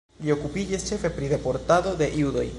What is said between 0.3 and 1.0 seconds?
okupiĝis